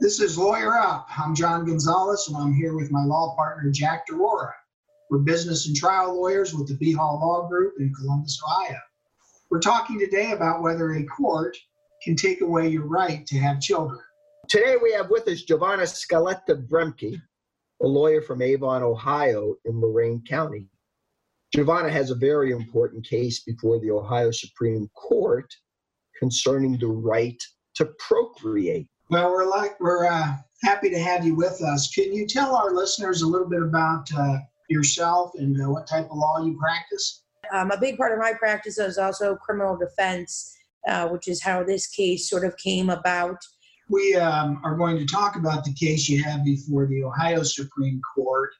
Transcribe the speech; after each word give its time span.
This 0.00 0.18
is 0.18 0.38
Lawyer 0.38 0.78
Up. 0.78 1.06
I'm 1.14 1.34
John 1.34 1.66
Gonzalez, 1.66 2.26
and 2.26 2.36
I'm 2.38 2.54
here 2.54 2.74
with 2.74 2.90
my 2.90 3.04
law 3.04 3.36
partner, 3.36 3.70
Jack 3.70 4.06
D'Aurora. 4.06 4.54
We're 5.10 5.18
business 5.18 5.66
and 5.66 5.76
trial 5.76 6.18
lawyers 6.18 6.54
with 6.54 6.68
the 6.68 6.74
Behal 6.74 7.20
Law 7.20 7.46
Group 7.50 7.74
in 7.78 7.92
Columbus, 7.92 8.40
Ohio. 8.42 8.78
We're 9.50 9.60
talking 9.60 9.98
today 9.98 10.32
about 10.32 10.62
whether 10.62 10.94
a 10.94 11.04
court 11.04 11.54
can 12.02 12.16
take 12.16 12.40
away 12.40 12.68
your 12.68 12.86
right 12.86 13.26
to 13.26 13.38
have 13.40 13.60
children. 13.60 14.00
Today 14.48 14.76
we 14.82 14.90
have 14.94 15.10
with 15.10 15.28
us 15.28 15.42
Giovanna 15.42 15.82
Scaletta 15.82 16.66
Bremke, 16.66 17.20
a 17.82 17.86
lawyer 17.86 18.22
from 18.22 18.40
Avon, 18.40 18.82
Ohio, 18.82 19.56
in 19.66 19.82
Lorain 19.82 20.24
County. 20.26 20.66
Giovanna 21.54 21.90
has 21.90 22.10
a 22.10 22.14
very 22.14 22.52
important 22.52 23.06
case 23.06 23.42
before 23.42 23.78
the 23.78 23.90
Ohio 23.90 24.30
Supreme 24.30 24.88
Court 24.96 25.54
concerning 26.18 26.78
the 26.78 26.86
right 26.86 27.42
to 27.74 27.84
procreate. 27.98 28.89
Well, 29.10 29.32
we're 29.32 29.50
like 29.50 29.78
we're 29.80 30.06
uh, 30.06 30.36
happy 30.62 30.88
to 30.88 30.98
have 31.00 31.26
you 31.26 31.34
with 31.34 31.60
us. 31.62 31.92
Can 31.92 32.12
you 32.12 32.28
tell 32.28 32.54
our 32.54 32.72
listeners 32.72 33.22
a 33.22 33.26
little 33.26 33.48
bit 33.48 33.60
about 33.60 34.06
uh, 34.16 34.38
yourself 34.68 35.32
and 35.34 35.60
uh, 35.60 35.68
what 35.68 35.88
type 35.88 36.08
of 36.08 36.16
law 36.16 36.44
you 36.44 36.56
practice? 36.56 37.24
Um, 37.52 37.72
a 37.72 37.76
big 37.76 37.96
part 37.96 38.12
of 38.12 38.20
my 38.20 38.32
practice 38.38 38.78
is 38.78 38.98
also 38.98 39.34
criminal 39.34 39.76
defense, 39.76 40.56
uh, 40.86 41.08
which 41.08 41.26
is 41.26 41.42
how 41.42 41.64
this 41.64 41.88
case 41.88 42.30
sort 42.30 42.44
of 42.44 42.56
came 42.56 42.88
about. 42.88 43.38
We 43.88 44.14
um, 44.14 44.60
are 44.62 44.76
going 44.76 44.96
to 44.98 45.06
talk 45.06 45.34
about 45.34 45.64
the 45.64 45.74
case 45.74 46.08
you 46.08 46.22
have 46.22 46.44
before 46.44 46.86
the 46.86 47.02
Ohio 47.02 47.42
Supreme 47.42 48.00
Court, 48.14 48.50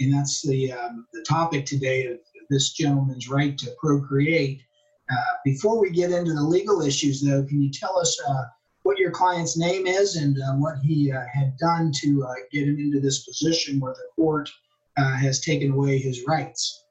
and 0.00 0.12
that's 0.12 0.42
the 0.42 0.72
um, 0.72 1.06
the 1.12 1.22
topic 1.22 1.66
today 1.66 2.06
of 2.06 2.18
this 2.48 2.72
gentleman's 2.72 3.28
right 3.28 3.56
to 3.58 3.70
procreate. 3.78 4.60
Uh, 5.08 5.34
before 5.44 5.80
we 5.80 5.90
get 5.90 6.10
into 6.10 6.32
the 6.32 6.42
legal 6.42 6.82
issues, 6.82 7.22
though, 7.22 7.44
can 7.44 7.62
you 7.62 7.70
tell 7.70 7.96
us 7.96 8.20
uh, 8.28 8.42
what 8.90 8.98
your 8.98 9.12
client's 9.12 9.56
name 9.56 9.86
is 9.86 10.16
and 10.16 10.36
uh, 10.42 10.54
what 10.54 10.76
he 10.82 11.12
uh, 11.12 11.20
had 11.32 11.56
done 11.58 11.92
to 11.92 12.24
uh, 12.24 12.34
get 12.50 12.66
him 12.66 12.76
into 12.76 12.98
this 12.98 13.24
position 13.24 13.78
where 13.78 13.92
the 13.92 14.08
court 14.16 14.50
uh, 14.96 15.14
has 15.14 15.38
taken 15.38 15.70
away 15.70 15.96
his 15.96 16.24
rights? 16.26 16.82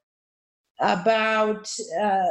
About, 0.79 1.69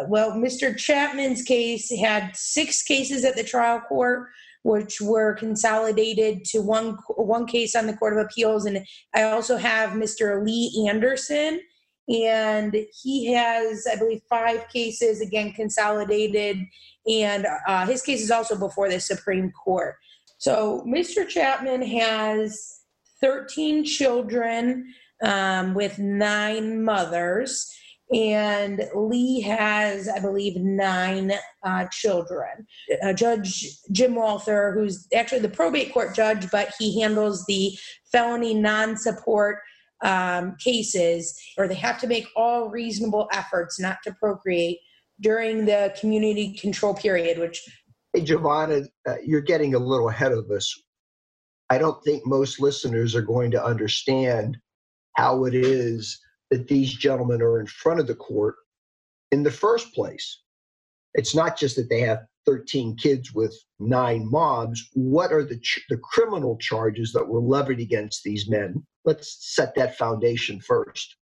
well, 0.08 0.32
Mr. 0.32 0.74
Chapman's 0.74 1.42
case 1.42 1.94
had 2.00 2.34
six 2.34 2.82
cases 2.82 3.26
at 3.26 3.36
the 3.36 3.44
trial 3.44 3.78
court 3.80 4.28
which 4.62 5.02
were 5.02 5.34
consolidated 5.34 6.44
to 6.46 6.60
one 6.60 6.96
one 7.16 7.46
case 7.46 7.76
on 7.76 7.86
the 7.86 7.96
Court 7.96 8.14
of 8.14 8.24
Appeals. 8.24 8.64
And 8.64 8.84
I 9.14 9.24
also 9.24 9.58
have 9.58 9.90
Mr. 9.90 10.44
Lee 10.44 10.86
Anderson, 10.88 11.60
and 12.08 12.74
he 13.02 13.32
has, 13.32 13.86
I 13.90 13.96
believe, 13.96 14.22
five 14.28 14.68
cases 14.68 15.20
again 15.20 15.52
consolidated, 15.52 16.58
and 17.06 17.46
uh, 17.66 17.86
his 17.86 18.02
case 18.02 18.22
is 18.22 18.30
also 18.30 18.56
before 18.56 18.88
the 18.88 19.00
Supreme 19.00 19.52
Court. 19.52 19.96
So 20.38 20.84
Mr. 20.86 21.28
Chapman 21.28 21.82
has 21.82 22.80
13 23.20 23.84
children 23.84 24.92
um, 25.22 25.74
with 25.74 25.98
nine 25.98 26.84
mothers 26.84 27.74
and 28.14 28.88
Lee 28.94 29.40
has, 29.42 30.08
I 30.08 30.18
believe, 30.18 30.56
nine 30.56 31.32
uh, 31.62 31.86
children. 31.92 32.66
Uh, 33.02 33.12
judge 33.12 33.66
Jim 33.92 34.14
Walther, 34.14 34.72
who's 34.72 35.06
actually 35.14 35.40
the 35.40 35.48
probate 35.48 35.92
court 35.92 36.14
judge, 36.14 36.50
but 36.50 36.72
he 36.78 37.00
handles 37.00 37.44
the 37.46 37.76
felony 38.10 38.54
non 38.54 38.96
support 38.96 39.58
um, 40.02 40.56
cases, 40.58 41.38
or 41.56 41.68
they 41.68 41.74
have 41.74 42.00
to 42.00 42.06
make 42.06 42.26
all 42.36 42.68
reasonable 42.70 43.28
efforts 43.32 43.80
not 43.80 43.98
to 44.04 44.12
procreate 44.12 44.78
during 45.20 45.64
the 45.64 45.94
community 46.00 46.54
control 46.54 46.94
period, 46.94 47.38
which. 47.38 47.62
Hey, 48.12 48.22
Giovanna, 48.22 48.82
uh, 49.06 49.16
you're 49.24 49.40
getting 49.40 49.74
a 49.74 49.78
little 49.78 50.08
ahead 50.08 50.32
of 50.32 50.50
us. 50.50 50.72
I 51.70 51.78
don't 51.78 52.02
think 52.02 52.26
most 52.26 52.60
listeners 52.60 53.14
are 53.14 53.22
going 53.22 53.50
to 53.50 53.62
understand 53.62 54.56
how 55.16 55.44
it 55.44 55.54
is 55.54 56.18
that 56.50 56.68
these 56.68 56.94
gentlemen 56.94 57.42
are 57.42 57.60
in 57.60 57.66
front 57.66 58.00
of 58.00 58.06
the 58.06 58.14
court 58.14 58.54
in 59.32 59.42
the 59.42 59.50
first 59.50 59.92
place. 59.92 60.42
It's 61.14 61.34
not 61.34 61.58
just 61.58 61.76
that 61.76 61.90
they 61.90 62.00
have 62.00 62.20
13 62.48 62.96
kids 62.96 63.34
with 63.34 63.54
nine 63.78 64.26
moms. 64.30 64.88
What 64.94 65.32
are 65.32 65.44
the, 65.44 65.58
ch- 65.58 65.84
the 65.90 65.98
criminal 65.98 66.56
charges 66.56 67.12
that 67.12 67.28
were 67.28 67.42
levied 67.42 67.78
against 67.78 68.24
these 68.24 68.48
men? 68.48 68.86
Let's 69.04 69.54
set 69.54 69.74
that 69.74 69.98
foundation 69.98 70.58
first. 70.58 71.16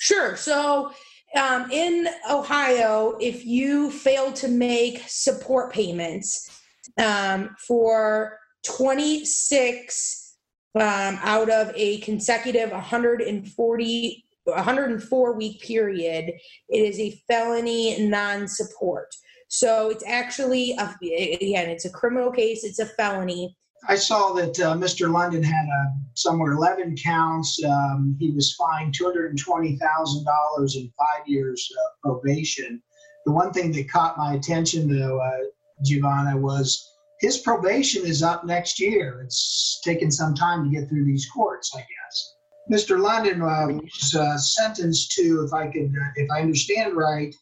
Sure. 0.00 0.34
So, 0.34 0.92
um, 1.36 1.70
in 1.70 2.08
Ohio, 2.30 3.18
if 3.20 3.44
you 3.44 3.90
fail 3.90 4.32
to 4.32 4.48
make 4.48 5.02
support 5.06 5.74
payments 5.74 6.58
um, 6.96 7.54
for 7.66 8.38
26 8.64 10.36
um, 10.74 11.18
out 11.22 11.50
of 11.50 11.70
a 11.74 11.98
consecutive 11.98 12.70
140 12.70 14.24
104 14.44 15.34
week 15.34 15.60
period 15.60 16.32
it 16.70 16.78
is 16.78 16.98
a 16.98 17.20
felony 17.28 18.08
non-support 18.08 19.14
so 19.48 19.90
it's 19.90 20.04
actually 20.06 20.72
a, 20.78 21.36
again 21.40 21.68
it's 21.68 21.84
a 21.84 21.90
criminal 21.90 22.30
case 22.30 22.64
it's 22.64 22.78
a 22.78 22.86
felony 22.86 23.56
i 23.88 23.94
saw 23.94 24.32
that 24.32 24.58
uh, 24.60 24.74
mr 24.74 25.10
london 25.12 25.42
had 25.42 25.66
a, 25.66 25.82
uh, 25.82 25.90
somewhere 26.14 26.52
11 26.52 26.96
counts 26.96 27.62
um, 27.64 28.16
he 28.18 28.30
was 28.30 28.54
fined 28.54 28.94
$220000 28.94 30.76
in 30.76 30.92
five 30.98 31.26
years 31.26 31.68
uh, 31.76 31.90
probation 32.02 32.82
the 33.26 33.32
one 33.32 33.52
thing 33.52 33.72
that 33.72 33.90
caught 33.90 34.18
my 34.18 34.34
attention 34.34 34.88
though 34.88 35.20
uh, 35.20 35.44
giovanna 35.84 36.36
was 36.36 36.88
his 37.18 37.38
probation 37.38 38.06
is 38.06 38.22
up 38.22 38.44
next 38.44 38.78
year. 38.78 39.22
It's 39.22 39.80
taken 39.84 40.10
some 40.10 40.34
time 40.34 40.64
to 40.64 40.70
get 40.70 40.88
through 40.88 41.04
these 41.04 41.28
courts, 41.28 41.72
I 41.74 41.80
guess. 41.80 42.34
Mr. 42.70 43.00
London 43.00 43.42
uh, 43.42 43.66
was 44.12 44.54
sentenced 44.54 45.12
to, 45.12 45.42
if 45.42 45.52
I 45.52 45.66
could, 45.66 45.92
if 46.16 46.30
I 46.30 46.40
understand 46.40 46.96
right, 46.96 47.34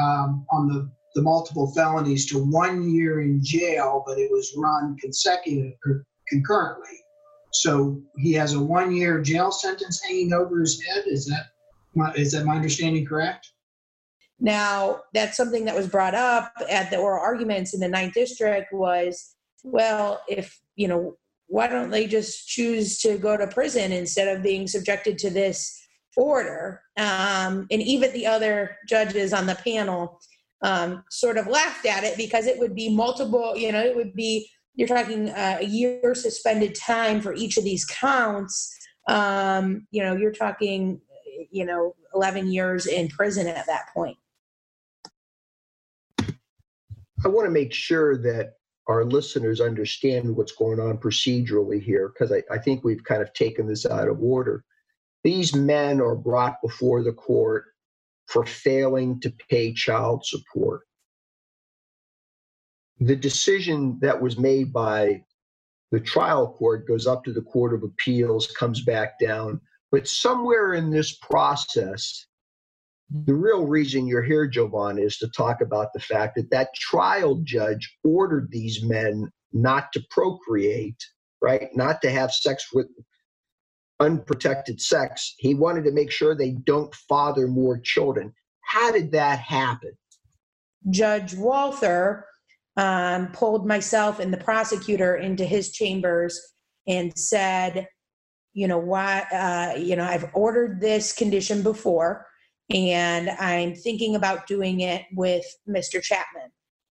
um, 0.00 0.46
on 0.50 0.68
the, 0.68 0.90
the 1.14 1.22
multiple 1.22 1.72
felonies 1.72 2.26
to 2.26 2.38
one 2.38 2.88
year 2.88 3.20
in 3.20 3.42
jail, 3.42 4.04
but 4.06 4.18
it 4.18 4.30
was 4.30 4.54
run 4.56 4.96
consecutive 5.00 5.72
concurrently. 6.28 6.98
So 7.52 8.00
he 8.16 8.32
has 8.34 8.54
a 8.54 8.60
one 8.60 8.94
year 8.94 9.20
jail 9.20 9.50
sentence 9.50 10.00
hanging 10.02 10.32
over 10.32 10.60
his 10.60 10.80
head. 10.82 11.04
Is 11.06 11.26
that 11.26 11.46
my, 11.94 12.12
is 12.14 12.32
that 12.32 12.44
my 12.44 12.54
understanding 12.54 13.04
correct? 13.04 13.48
Now, 14.38 15.00
that's 15.12 15.36
something 15.36 15.64
that 15.66 15.74
was 15.74 15.88
brought 15.88 16.14
up 16.14 16.52
at 16.70 16.90
the 16.90 16.96
oral 16.96 17.22
arguments 17.22 17.74
in 17.74 17.80
the 17.80 17.88
Ninth 17.88 18.14
District 18.14 18.72
was, 18.72 19.34
well, 19.64 20.22
if, 20.28 20.58
you 20.76 20.88
know, 20.88 21.16
why 21.48 21.66
don't 21.66 21.90
they 21.90 22.06
just 22.06 22.48
choose 22.48 22.98
to 23.00 23.18
go 23.18 23.36
to 23.36 23.46
prison 23.48 23.92
instead 23.92 24.34
of 24.34 24.42
being 24.42 24.66
subjected 24.66 25.18
to 25.18 25.30
this 25.30 25.76
order? 26.16 26.80
Um, 26.96 27.66
and 27.70 27.82
even 27.82 28.12
the 28.12 28.26
other 28.26 28.76
judges 28.88 29.32
on 29.32 29.46
the 29.46 29.56
panel 29.56 30.20
um, 30.62 31.04
sort 31.10 31.36
of 31.36 31.46
laughed 31.46 31.86
at 31.86 32.04
it 32.04 32.16
because 32.16 32.46
it 32.46 32.58
would 32.58 32.74
be 32.74 32.94
multiple, 32.94 33.56
you 33.56 33.72
know, 33.72 33.80
it 33.80 33.96
would 33.96 34.14
be, 34.14 34.48
you're 34.74 34.88
talking 34.88 35.30
uh, 35.30 35.58
a 35.60 35.64
year 35.64 36.14
suspended 36.14 36.74
time 36.74 37.20
for 37.20 37.34
each 37.34 37.56
of 37.56 37.64
these 37.64 37.84
counts. 37.84 38.74
Um, 39.08 39.86
you 39.90 40.02
know, 40.02 40.16
you're 40.16 40.32
talking, 40.32 41.00
you 41.50 41.64
know, 41.64 41.94
11 42.14 42.52
years 42.52 42.86
in 42.86 43.08
prison 43.08 43.46
at 43.46 43.66
that 43.66 43.88
point. 43.94 44.16
I 47.24 47.28
want 47.28 47.46
to 47.46 47.50
make 47.50 47.72
sure 47.72 48.16
that 48.18 48.54
our 48.86 49.04
listeners 49.04 49.60
understand 49.60 50.34
what's 50.36 50.52
going 50.52 50.80
on 50.80 50.98
procedurally 50.98 51.82
here 51.82 52.08
because 52.08 52.32
I, 52.32 52.42
I, 52.52 52.58
think 52.58 52.82
we've 52.82 53.04
kind 53.04 53.22
of 53.22 53.32
taken 53.34 53.66
this 53.66 53.86
out 53.86 54.08
of 54.08 54.22
order. 54.22 54.64
These 55.22 55.54
men 55.54 56.00
are 56.00 56.16
brought 56.16 56.62
before 56.62 57.04
the 57.04 57.12
court 57.12 57.66
for 58.30 58.46
failing 58.46 59.20
to 59.20 59.34
pay 59.48 59.72
child 59.72 60.24
support. 60.24 60.82
The 63.00 63.16
decision 63.16 63.98
that 64.02 64.20
was 64.20 64.38
made 64.38 64.72
by 64.72 65.24
the 65.90 66.00
trial 66.00 66.52
court 66.52 66.86
goes 66.86 67.06
up 67.06 67.24
to 67.24 67.32
the 67.32 67.42
Court 67.42 67.74
of 67.74 67.82
Appeals, 67.82 68.46
comes 68.58 68.84
back 68.84 69.18
down. 69.18 69.60
But 69.90 70.06
somewhere 70.06 70.74
in 70.74 70.90
this 70.90 71.16
process, 71.16 72.26
the 73.26 73.34
real 73.34 73.66
reason 73.66 74.06
you're 74.06 74.22
here, 74.22 74.46
Jovan, 74.46 74.98
is 74.98 75.16
to 75.18 75.28
talk 75.30 75.60
about 75.60 75.88
the 75.92 76.00
fact 76.00 76.36
that 76.36 76.50
that 76.50 76.72
trial 76.74 77.40
judge 77.42 77.96
ordered 78.04 78.48
these 78.50 78.84
men 78.84 79.28
not 79.52 79.92
to 79.94 80.04
procreate, 80.10 81.02
right? 81.42 81.68
Not 81.74 82.00
to 82.02 82.10
have 82.12 82.32
sex 82.32 82.68
with 82.72 82.86
unprotected 84.00 84.80
sex. 84.80 85.34
He 85.38 85.54
wanted 85.54 85.84
to 85.84 85.92
make 85.92 86.10
sure 86.10 86.34
they 86.34 86.52
don't 86.52 86.94
father 86.94 87.46
more 87.46 87.78
children. 87.78 88.32
How 88.62 88.90
did 88.90 89.12
that 89.12 89.38
happen? 89.38 89.92
Judge 90.88 91.34
Walther 91.34 92.24
um, 92.76 93.28
pulled 93.32 93.66
myself 93.66 94.18
and 94.18 94.32
the 94.32 94.38
prosecutor 94.38 95.16
into 95.16 95.44
his 95.44 95.72
chambers 95.72 96.40
and 96.88 97.16
said, 97.16 97.86
you 98.54 98.66
know, 98.66 98.78
why, 98.78 99.20
uh, 99.32 99.78
you 99.78 99.96
know, 99.96 100.04
I've 100.04 100.30
ordered 100.34 100.80
this 100.80 101.12
condition 101.12 101.62
before 101.62 102.26
and 102.70 103.30
I'm 103.30 103.74
thinking 103.74 104.16
about 104.16 104.46
doing 104.46 104.80
it 104.80 105.04
with 105.12 105.44
Mr. 105.68 106.02
Chapman. 106.02 106.50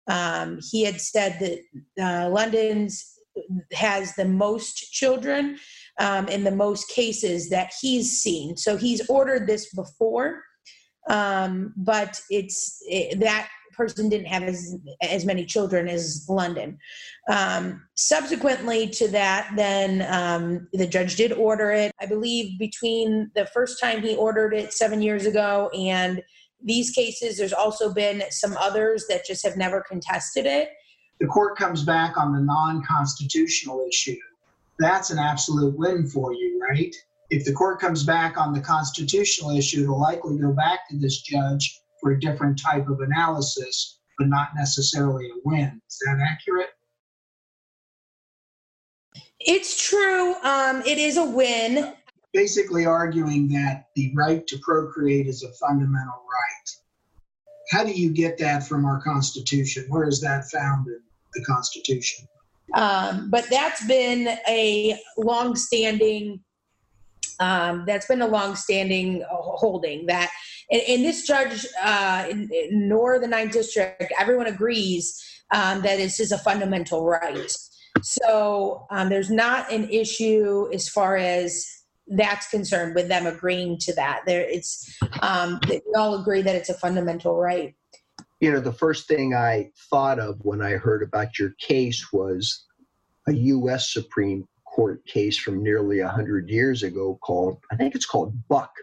Um, 0.07 0.59
he 0.71 0.83
had 0.83 0.99
said 0.99 1.37
that 1.39 2.03
uh, 2.03 2.29
London's 2.29 3.11
has 3.73 4.15
the 4.15 4.25
most 4.25 4.93
children 4.93 5.57
um, 5.99 6.27
in 6.27 6.43
the 6.43 6.51
most 6.51 6.89
cases 6.89 7.49
that 7.49 7.71
he's 7.81 8.19
seen. 8.19 8.57
So 8.57 8.77
he's 8.77 9.07
ordered 9.09 9.47
this 9.47 9.73
before, 9.73 10.41
um, 11.09 11.73
but 11.77 12.19
it's 12.29 12.79
it, 12.87 13.19
that 13.19 13.49
person 13.73 14.07
didn't 14.07 14.27
have 14.27 14.43
as 14.43 14.77
as 15.01 15.25
many 15.25 15.45
children 15.45 15.87
as 15.87 16.25
London. 16.29 16.77
Um, 17.29 17.83
subsequently 17.95 18.87
to 18.87 19.07
that, 19.09 19.51
then 19.55 20.05
um, 20.09 20.67
the 20.73 20.87
judge 20.87 21.15
did 21.15 21.33
order 21.33 21.71
it. 21.71 21.91
I 21.99 22.05
believe 22.05 22.57
between 22.57 23.31
the 23.35 23.45
first 23.47 23.79
time 23.81 24.01
he 24.01 24.15
ordered 24.15 24.53
it 24.53 24.73
seven 24.73 25.01
years 25.01 25.25
ago 25.25 25.69
and 25.69 26.21
these 26.63 26.89
cases, 26.91 27.37
there's 27.37 27.53
also 27.53 27.93
been 27.93 28.23
some 28.31 28.57
others 28.57 29.05
that 29.07 29.25
just 29.25 29.45
have 29.45 29.55
never 29.55 29.83
contested 29.87 30.45
it. 30.45 30.69
The 31.19 31.27
court 31.27 31.57
comes 31.57 31.83
back 31.83 32.17
on 32.17 32.33
the 32.33 32.41
non-constitutional 32.41 33.85
issue. 33.87 34.17
That's 34.79 35.09
an 35.09 35.19
absolute 35.19 35.77
win 35.77 36.07
for 36.07 36.33
you, 36.33 36.59
right? 36.69 36.93
If 37.29 37.45
the 37.45 37.53
court 37.53 37.79
comes 37.79 38.03
back 38.03 38.37
on 38.37 38.53
the 38.53 38.61
constitutional 38.61 39.51
issue, 39.51 39.83
it'll 39.83 39.99
likely 39.99 40.37
go 40.37 40.51
back 40.51 40.87
to 40.89 40.97
this 40.97 41.21
judge 41.21 41.81
for 42.01 42.11
a 42.11 42.19
different 42.19 42.59
type 42.61 42.87
of 42.89 42.99
analysis, 42.99 43.99
but 44.17 44.27
not 44.27 44.49
necessarily 44.55 45.25
a 45.27 45.39
win. 45.43 45.81
Is 45.89 45.99
that 46.05 46.19
accurate? 46.21 46.69
It's 49.39 49.89
true. 49.89 50.35
Um, 50.43 50.81
it 50.85 50.97
is 50.97 51.17
a 51.17 51.25
win. 51.25 51.93
Basically 52.33 52.85
arguing 52.85 53.47
that 53.49 53.87
the 53.95 54.11
right 54.15 54.45
to 54.47 54.57
procreate 54.59 55.27
is 55.27 55.43
a 55.43 55.51
fundamental 55.53 56.13
right. 56.13 56.69
How 57.71 57.83
do 57.83 57.91
you 57.91 58.11
get 58.11 58.37
that 58.39 58.67
from 58.67 58.85
our 58.85 59.01
Constitution? 59.01 59.85
Where 59.87 60.07
is 60.07 60.19
that 60.21 60.49
found 60.49 60.87
in 60.87 60.99
the 61.33 61.43
Constitution? 61.45 62.27
Um, 62.73 63.29
but 63.29 63.45
that's 63.49 63.85
been 63.85 64.37
a 64.47 64.99
long-standing 65.17 66.41
um, 67.39 67.83
that's 67.85 68.05
been 68.05 68.21
a 68.21 68.27
long-standing 68.27 69.23
holding 69.29 70.05
that 70.05 70.31
in, 70.69 70.81
and 70.87 71.03
this 71.03 71.27
judge 71.27 71.65
uh, 71.83 72.25
in, 72.29 72.49
in, 72.51 72.87
nor 72.87 73.19
the 73.19 73.27
ninth 73.27 73.51
district 73.51 74.13
everyone 74.17 74.47
agrees 74.47 75.21
um, 75.51 75.81
that 75.81 75.97
this 75.97 76.19
is 76.19 76.31
a 76.31 76.37
fundamental 76.37 77.05
right. 77.05 77.51
So 78.01 78.85
um, 78.89 79.09
there's 79.09 79.29
not 79.29 79.71
an 79.71 79.89
issue 79.89 80.69
as 80.73 80.87
far 80.89 81.17
as 81.17 81.65
that's 82.07 82.47
concerned 82.49 82.95
with 82.95 83.07
them 83.07 83.25
agreeing 83.25 83.77
to 83.79 83.93
that. 83.95 84.21
There 84.25 84.41
it's 84.41 84.97
um, 85.21 85.59
we 85.69 85.81
all 85.95 86.19
agree 86.21 86.41
that 86.41 86.55
it's 86.55 86.69
a 86.69 86.75
fundamental 86.75 87.35
right 87.35 87.75
you 88.45 88.51
know 88.51 88.59
the 88.59 88.71
first 88.71 89.07
thing 89.07 89.33
i 89.33 89.71
thought 89.89 90.19
of 90.19 90.37
when 90.43 90.61
i 90.61 90.71
heard 90.71 91.01
about 91.01 91.39
your 91.39 91.51
case 91.59 92.13
was 92.13 92.65
a 93.27 93.33
u.s 93.33 93.91
supreme 93.91 94.47
court 94.75 95.05
case 95.05 95.37
from 95.37 95.63
nearly 95.63 96.01
100 96.01 96.49
years 96.49 96.83
ago 96.83 97.17
called, 97.21 97.59
I 97.71 97.77
think 97.77 97.95
it's 97.95 98.05
called 98.05 98.47
Buck, 98.49 98.73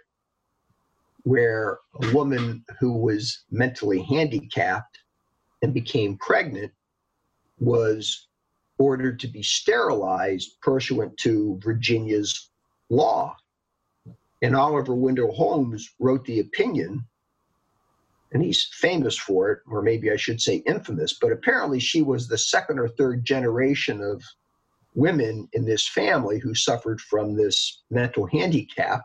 where 1.24 1.78
a 2.02 2.12
woman 2.14 2.64
who 2.80 2.94
was 2.94 3.44
mentally 3.50 4.02
handicapped 4.02 4.98
and 5.60 5.74
became 5.74 6.16
pregnant 6.16 6.72
was 7.60 8.26
ordered 8.78 9.20
to 9.20 9.28
be 9.28 9.42
sterilized 9.42 10.58
pursuant 10.62 11.16
to 11.18 11.60
Virginia's 11.62 12.48
law. 12.88 13.36
And 14.40 14.56
Oliver 14.56 14.94
Wendell 14.94 15.34
Holmes 15.34 15.90
wrote 16.00 16.24
the 16.24 16.40
opinion, 16.40 17.04
and 18.32 18.42
he's 18.42 18.68
famous 18.72 19.16
for 19.16 19.50
it, 19.50 19.58
or 19.70 19.82
maybe 19.82 20.10
I 20.10 20.16
should 20.16 20.40
say 20.40 20.56
infamous, 20.66 21.18
but 21.20 21.32
apparently 21.32 21.78
she 21.78 22.02
was 22.02 22.26
the 22.26 22.38
second 22.38 22.78
or 22.78 22.88
third 22.88 23.24
generation 23.24 24.02
of 24.02 24.22
women 24.94 25.48
in 25.52 25.64
this 25.64 25.86
family 25.86 26.38
who 26.38 26.54
suffered 26.54 27.00
from 27.00 27.36
this 27.36 27.82
mental 27.90 28.26
handicap. 28.26 29.02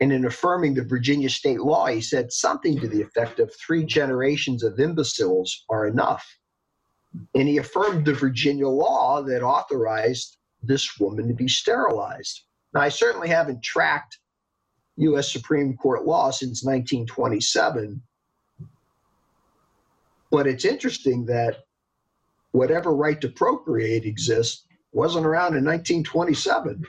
And 0.00 0.12
in 0.12 0.24
affirming 0.24 0.74
the 0.74 0.84
Virginia 0.84 1.28
state 1.28 1.60
law, 1.60 1.86
he 1.86 2.00
said 2.00 2.32
something 2.32 2.78
to 2.80 2.88
the 2.88 3.02
effect 3.02 3.38
of 3.38 3.52
three 3.54 3.84
generations 3.84 4.62
of 4.62 4.78
imbeciles 4.78 5.64
are 5.68 5.86
enough. 5.86 6.24
And 7.34 7.48
he 7.48 7.58
affirmed 7.58 8.06
the 8.06 8.14
Virginia 8.14 8.68
law 8.68 9.22
that 9.22 9.42
authorized 9.42 10.38
this 10.62 10.98
woman 10.98 11.28
to 11.28 11.34
be 11.34 11.48
sterilized. 11.48 12.44
Now, 12.72 12.80
I 12.80 12.88
certainly 12.88 13.28
haven't 13.28 13.62
tracked 13.62 14.18
U.S. 14.96 15.32
Supreme 15.32 15.76
Court 15.76 16.06
law 16.06 16.30
since 16.30 16.64
1927, 16.64 18.00
but 20.32 20.46
it's 20.46 20.64
interesting 20.64 21.26
that 21.26 21.58
whatever 22.52 22.96
right 22.96 23.20
to 23.20 23.28
procreate 23.28 24.06
exists 24.06 24.66
wasn't 24.92 25.26
around 25.26 25.54
in 25.54 25.64
1927. 25.64 26.82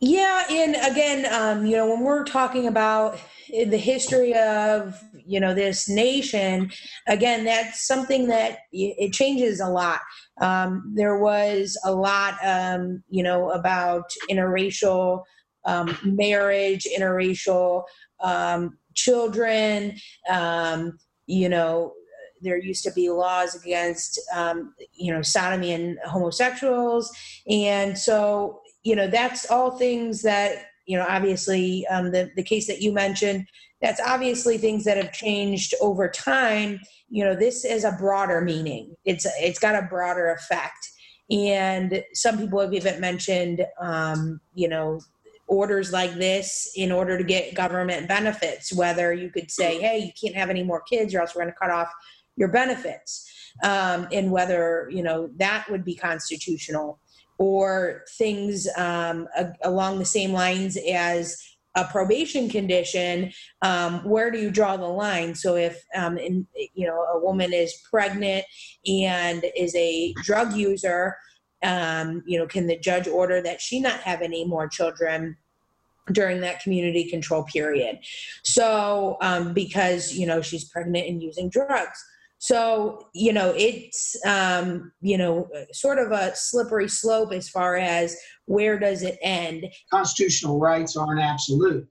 Yeah, 0.00 0.44
and 0.50 0.76
again, 0.90 1.32
um, 1.32 1.66
you 1.66 1.76
know, 1.76 1.88
when 1.88 2.00
we're 2.00 2.24
talking 2.24 2.66
about 2.66 3.18
the 3.48 3.78
history 3.78 4.34
of 4.34 5.02
you 5.14 5.40
know 5.40 5.54
this 5.54 5.88
nation, 5.88 6.70
again, 7.06 7.44
that's 7.44 7.86
something 7.86 8.28
that 8.28 8.58
it 8.72 9.12
changes 9.12 9.60
a 9.60 9.68
lot. 9.68 10.00
Um, 10.40 10.92
there 10.94 11.18
was 11.18 11.78
a 11.84 11.92
lot, 11.92 12.34
um, 12.44 13.02
you 13.08 13.22
know, 13.22 13.50
about 13.50 14.12
interracial 14.30 15.22
um, 15.64 15.96
marriage, 16.04 16.86
interracial 16.94 17.84
um, 18.20 18.76
children, 18.96 19.96
um, 20.28 20.98
you 21.26 21.48
know, 21.48 21.92
there 22.40 22.58
used 22.58 22.84
to 22.84 22.92
be 22.92 23.10
laws 23.10 23.54
against 23.54 24.20
um, 24.34 24.74
you 24.94 25.12
know 25.12 25.22
sodomy 25.22 25.72
and 25.72 25.98
homosexuals. 26.04 27.10
And 27.48 27.96
so 27.96 28.60
you 28.82 28.96
know 28.96 29.08
that's 29.08 29.50
all 29.50 29.72
things 29.72 30.22
that 30.22 30.66
you 30.86 30.96
know 30.96 31.06
obviously 31.08 31.86
um, 31.88 32.12
the, 32.12 32.30
the 32.36 32.42
case 32.42 32.66
that 32.66 32.80
you 32.80 32.92
mentioned 32.92 33.46
that's 33.82 34.00
obviously 34.00 34.56
things 34.56 34.84
that 34.84 34.96
have 34.96 35.12
changed 35.12 35.74
over 35.80 36.08
time. 36.08 36.80
You 37.08 37.24
know 37.24 37.34
this 37.34 37.64
is 37.64 37.84
a 37.84 37.92
broader 37.92 38.40
meaning. 38.40 38.94
It's 39.04 39.26
it's 39.40 39.58
got 39.58 39.74
a 39.74 39.86
broader 39.86 40.30
effect. 40.30 40.92
And 41.28 42.04
some 42.14 42.38
people 42.38 42.60
have 42.60 42.72
even 42.72 43.00
mentioned 43.00 43.66
um, 43.80 44.40
you 44.54 44.68
know 44.68 45.00
orders 45.46 45.92
like 45.92 46.14
this 46.14 46.72
in 46.76 46.90
order 46.90 47.16
to 47.16 47.24
get 47.24 47.54
government 47.54 48.08
benefits 48.08 48.72
whether 48.72 49.12
you 49.12 49.30
could 49.30 49.50
say 49.50 49.80
hey 49.80 49.98
you 49.98 50.12
can't 50.20 50.36
have 50.36 50.50
any 50.50 50.62
more 50.62 50.82
kids 50.82 51.14
or 51.14 51.20
else 51.20 51.34
we're 51.34 51.42
going 51.42 51.52
to 51.52 51.58
cut 51.58 51.70
off 51.70 51.92
your 52.36 52.48
benefits 52.48 53.30
um, 53.62 54.06
and 54.12 54.30
whether 54.30 54.88
you 54.90 55.02
know 55.02 55.30
that 55.36 55.68
would 55.70 55.84
be 55.84 55.94
constitutional 55.94 57.00
or 57.38 58.02
things 58.16 58.66
um, 58.76 59.28
a- 59.36 59.52
along 59.64 59.98
the 59.98 60.04
same 60.04 60.32
lines 60.32 60.76
as 60.90 61.40
a 61.76 61.84
probation 61.84 62.48
condition 62.48 63.30
um, 63.62 64.02
where 64.04 64.30
do 64.30 64.38
you 64.38 64.50
draw 64.50 64.76
the 64.76 64.86
line? 64.86 65.34
So 65.34 65.56
if 65.56 65.82
um, 65.94 66.16
in, 66.18 66.46
you 66.74 66.86
know 66.86 67.00
a 67.02 67.20
woman 67.20 67.52
is 67.52 67.74
pregnant 67.90 68.44
and 68.86 69.44
is 69.54 69.74
a 69.76 70.14
drug 70.22 70.54
user 70.54 71.16
um, 71.62 72.22
you 72.26 72.38
know 72.38 72.46
can 72.46 72.66
the 72.66 72.78
judge 72.78 73.08
order 73.08 73.40
that 73.42 73.60
she 73.60 73.80
not 73.80 74.00
have 74.00 74.22
any 74.22 74.44
more 74.44 74.68
children 74.68 75.36
during 76.12 76.40
that 76.40 76.62
community 76.62 77.08
control 77.10 77.42
period 77.44 77.98
so 78.44 79.16
um, 79.22 79.52
because 79.52 80.12
you 80.12 80.26
know 80.26 80.40
she's 80.40 80.64
pregnant 80.64 81.08
and 81.08 81.22
using 81.22 81.48
drugs 81.48 82.04
so, 82.38 83.08
you 83.14 83.32
know, 83.32 83.54
it's, 83.56 84.14
um, 84.26 84.92
you 85.00 85.16
know, 85.16 85.48
sort 85.72 85.98
of 85.98 86.12
a 86.12 86.34
slippery 86.36 86.88
slope 86.88 87.32
as 87.32 87.48
far 87.48 87.76
as 87.76 88.16
where 88.44 88.78
does 88.78 89.02
it 89.02 89.18
end. 89.22 89.66
Constitutional 89.90 90.58
rights 90.58 90.96
aren't 90.96 91.20
absolute. 91.20 91.88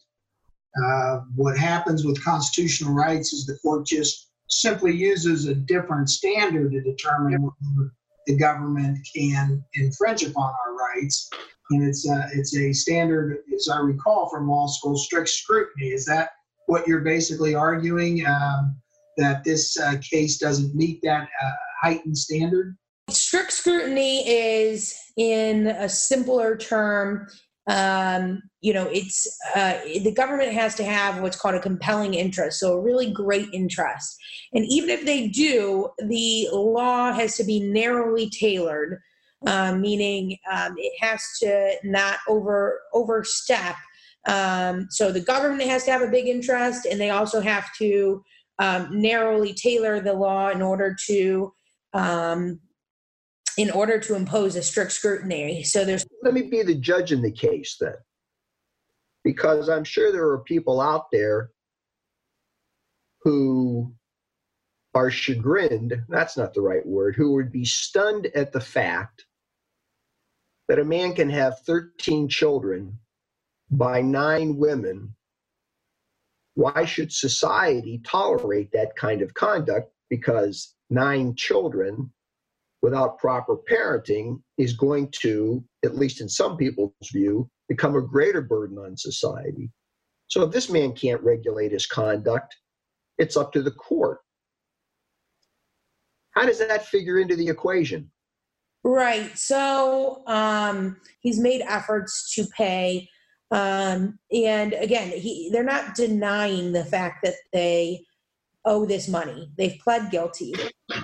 Uh, 0.84 1.22
what 1.36 1.58
happens 1.58 2.06
with 2.06 2.24
constitutional 2.24 2.94
rights 2.94 3.34
is 3.34 3.46
the 3.46 3.58
court 3.62 3.88
just 3.88 4.30
simply 4.50 4.96
uses 4.96 5.48
a 5.48 5.56
different 5.56 6.10
standard 6.10 6.72
to 6.72 6.82
determine 6.82 7.42
whether 7.42 7.92
the 8.28 8.36
government 8.36 8.98
can 9.16 9.64
infringe 9.74 10.24
upon 10.24 10.54
our 10.66 10.76
rights. 10.76 11.30
And 11.72 11.84
it's 11.88 12.08
a, 12.08 12.28
it's 12.34 12.56
a 12.56 12.74
standard, 12.74 13.38
as 13.54 13.68
I 13.70 13.80
recall 13.80 14.30
from 14.30 14.48
law 14.48 14.68
school, 14.68 14.98
strict 14.98 15.30
scrutiny. 15.30 15.88
Is 15.88 16.06
that 16.06 16.30
what 16.68 16.88
you're 16.88 17.02
basically 17.02 17.56
arguing? 17.56 18.26
Um, 18.26 18.78
that 19.18 19.44
this 19.44 19.80
uh, 19.80 19.96
case 20.02 20.38
doesn't 20.38 20.76
meet 20.76 21.00
that 21.04 21.24
uh, 21.24 21.52
heightened 21.82 22.18
standard? 22.18 22.76
Strict 23.10 23.52
scrutiny 23.52 24.28
is, 24.28 24.96
in 25.18 25.68
a 25.68 25.88
simpler 25.88 26.58
term, 26.58 27.28
um, 27.68 28.44
you 28.62 28.74
know, 28.74 28.88
it's 28.92 29.28
uh, 29.56 29.80
the 30.04 30.12
government 30.12 30.54
has 30.54 30.76
to 30.76 30.84
have 30.84 31.22
what's 31.22 31.40
called 31.40 31.56
a 31.56 31.60
compelling 31.60 32.14
interest, 32.14 32.60
so 32.60 32.74
a 32.74 32.82
really 32.82 33.12
great 33.12 33.48
interest. 33.54 34.18
And 34.54 34.66
even 34.70 34.90
if 34.90 35.06
they 35.06 35.28
do, 35.28 35.90
the 35.98 36.48
law 36.52 37.12
has 37.12 37.38
to 37.38 37.44
be 37.44 37.60
narrowly 37.60 38.30
tailored, 38.30 39.00
um, 39.48 39.82
meaning 39.82 40.38
um, 40.52 40.76
it 40.78 40.94
has 41.02 41.24
to 41.42 41.76
not 41.84 42.20
over 42.28 42.82
overstep. 42.94 43.76
Um, 44.28 44.88
so 44.90 45.12
the 45.12 45.20
government 45.20 45.70
has 45.70 45.86
to 45.86 45.92
have 45.92 46.02
a 46.02 46.10
big 46.12 46.28
interest, 46.28 46.86
and 46.86 47.00
they 47.00 47.10
also 47.10 47.42
have 47.42 47.68
to 47.78 48.24
um, 48.60 48.90
narrowly 48.92 49.54
tailor 49.54 50.00
the 50.00 50.14
law 50.14 50.50
in 50.50 50.62
order 50.62 50.96
to 51.08 51.54
um, 51.94 52.60
in 53.58 53.72
order 53.72 54.00
to 54.00 54.16
impose 54.16 54.56
a 54.56 54.64
strict 54.64 54.92
scrutiny. 54.92 55.64
So 55.64 55.86
there's 55.86 56.06
Let 56.24 56.34
me 56.34 56.44
be 56.44 56.64
the 56.64 56.76
judge 56.76 57.12
in 57.12 57.22
the 57.22 57.32
case 57.32 57.78
then. 57.80 57.96
Because 59.24 59.70
I'm 59.70 59.84
sure 59.84 60.12
there 60.12 60.28
are 60.28 60.40
people 60.40 60.80
out 60.82 61.06
there 61.12 61.52
who 63.22 63.94
are 64.94 65.10
chagrined, 65.10 65.94
that's 66.08 66.38
not 66.38 66.54
the 66.54 66.62
right 66.62 66.86
word, 66.86 67.16
who 67.16 67.34
would 67.34 67.52
be 67.52 67.66
stunned 67.66 68.28
at 68.36 68.54
the 68.54 68.62
fact 68.62 69.26
that 70.68 70.80
a 70.80 70.86
man 70.86 71.14
can 71.14 71.30
have 71.30 71.60
13 71.66 72.30
children 72.30 72.98
by 73.72 74.02
nine 74.02 74.58
women. 74.58 75.14
Why 76.54 76.86
should 76.86 77.12
society 77.12 78.02
tolerate 78.06 78.72
that 78.72 78.96
kind 78.96 79.22
of 79.22 79.34
conduct? 79.34 79.92
Because 80.10 80.76
nine 80.90 81.36
children 81.36 82.12
without 82.86 83.18
proper 83.18 83.58
parenting 83.68 84.40
is 84.60 84.74
going 84.74 85.10
to, 85.12 85.64
at 85.84 85.96
least 85.96 86.22
in 86.22 86.30
some 86.30 86.56
people's 86.56 86.94
view, 87.12 87.50
become 87.68 87.96
a 87.96 88.02
greater 88.16 88.44
burden 88.44 88.78
on 88.78 88.96
society. 88.96 89.72
So 90.28 90.44
if 90.44 90.52
this 90.52 90.70
man 90.70 90.94
can't 90.94 91.20
regulate 91.24 91.72
his 91.72 91.88
conduct, 91.88 92.56
it's 93.18 93.36
up 93.36 93.52
to 93.54 93.64
the 93.64 93.72
court. 93.72 94.20
How 96.36 96.46
does 96.46 96.60
that 96.60 96.86
figure 96.86 97.18
into 97.18 97.36
the 97.36 97.48
equation? 97.48 98.12
Right. 98.84 99.36
So 99.36 100.22
um, 100.28 100.98
he's 101.22 101.40
made 101.40 101.62
efforts 101.62 102.36
to 102.36 102.46
pay, 102.56 103.10
um, 103.50 104.20
and 104.32 104.74
again, 104.74 105.10
he 105.10 105.50
they're 105.52 105.64
not 105.64 105.96
denying 105.96 106.72
the 106.72 106.86
fact 106.86 107.24
that 107.24 107.34
they 107.52 108.06
owe 108.66 108.86
this 108.86 109.08
money. 109.08 109.50
They've 109.58 109.80
pled 109.84 110.12
guilty. 110.12 110.54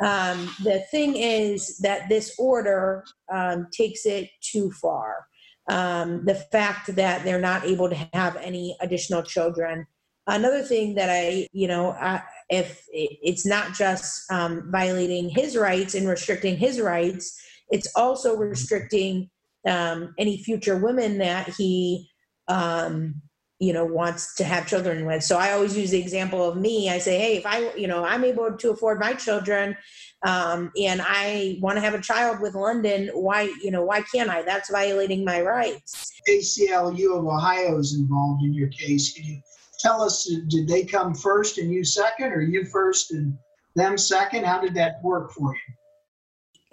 Um, 0.02 0.50
the 0.64 0.84
thing 0.92 1.16
is 1.16 1.78
that 1.80 2.10
this 2.10 2.36
order 2.40 3.04
um, 3.32 3.68
takes 3.72 4.06
it 4.06 4.30
too 4.42 4.72
far. 4.72 5.28
Um, 5.70 6.26
the 6.26 6.36
fact 6.36 6.96
that 6.96 7.24
they're 7.24 7.40
not 7.40 7.66
able 7.66 7.90
to 7.90 8.08
have 8.14 8.36
any 8.38 8.76
additional 8.82 9.24
children. 9.24 9.86
Another 10.28 10.64
thing 10.64 10.96
that 10.96 11.10
I, 11.10 11.48
you 11.52 11.68
know, 11.68 11.92
I, 11.92 12.24
if 12.50 12.86
it, 12.92 13.18
it's 13.22 13.46
not 13.46 13.74
just 13.74 14.30
um, 14.32 14.70
violating 14.72 15.30
his 15.30 15.56
rights 15.56 15.96
and 15.96 16.08
restricting 16.08 16.58
his 16.58 16.82
rights, 16.82 17.40
it's 17.70 17.90
also 17.96 18.36
restricting 18.36 19.30
um, 19.68 20.14
any 20.18 20.44
future 20.44 20.78
women 20.78 21.20
that 21.20 21.50
he 21.50 22.10
um, 22.48 23.22
you 23.62 23.72
know 23.72 23.86
wants 23.86 24.36
to 24.36 24.44
have 24.44 24.68
children 24.68 25.06
with 25.06 25.24
so 25.24 25.38
i 25.38 25.52
always 25.52 25.78
use 25.78 25.92
the 25.92 26.00
example 26.00 26.50
of 26.50 26.58
me 26.58 26.90
i 26.90 26.98
say 26.98 27.18
hey 27.20 27.38
if 27.38 27.46
i 27.46 27.72
you 27.76 27.88
know 27.88 28.04
i'm 28.04 28.24
able 28.24 28.52
to 28.58 28.72
afford 28.72 29.00
my 29.00 29.14
children 29.14 29.78
um, 30.24 30.72
and 30.82 31.02
i 31.04 31.58
want 31.62 31.78
to 31.78 31.82
have 31.82 31.94
a 31.94 32.02
child 32.02 32.42
with 32.42 32.56
london 32.56 33.10
why 33.14 33.44
you 33.62 33.70
know 33.70 33.84
why 33.84 34.02
can't 34.14 34.30
i 34.30 34.42
that's 34.42 34.72
violating 34.72 35.24
my 35.24 35.42
rights 35.42 36.12
ACLU 36.30 37.18
of 37.18 37.26
Ohio 37.26 37.78
is 37.80 37.96
involved 37.96 38.44
in 38.44 38.54
your 38.54 38.70
case. 38.70 39.14
Can 39.14 39.26
you 39.26 39.42
tell 39.80 40.02
us, 40.02 40.32
did 40.50 40.68
they 40.68 40.84
come 40.84 41.14
first 41.14 41.58
and 41.58 41.72
you 41.72 41.84
second, 41.84 42.32
or 42.32 42.42
you 42.42 42.66
first 42.66 43.12
and 43.12 43.38
them 43.76 43.98
second? 43.98 44.46
How 44.46 44.62
did 44.62 44.76
that 44.76 45.04
work 45.04 45.32
for 45.32 45.56
you? 45.56 45.74